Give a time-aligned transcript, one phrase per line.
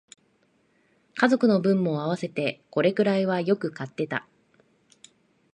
[1.13, 4.27] 家族の分も合わせてこれくらいはよく買ってた